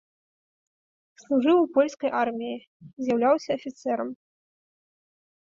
Служыў 1.23 1.57
у 1.63 1.67
польскай 1.75 2.11
арміі, 2.21 2.57
з'яўляўся 3.03 3.49
афіцэрам. 3.61 4.09